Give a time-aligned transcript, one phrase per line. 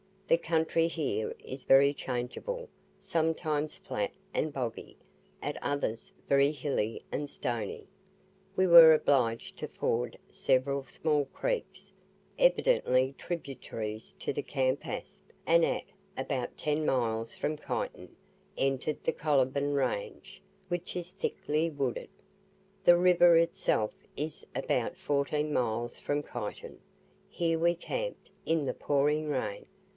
[0.29, 4.97] The country here is very changeable, sometimes flat and boggy,
[5.43, 7.85] at others, very hilly and stony.
[8.55, 11.91] We were obliged to ford several small creeks,
[12.39, 15.83] evidently tributaries to the Campaspe, and at
[16.17, 18.15] about ten miles from Kyneton,
[18.57, 22.09] entered the Coliban range, which is thickly wooded.
[22.85, 26.79] The river itself is about fourteen miles from Kyneton.
[27.29, 29.63] Here we camped, in the pouring rain.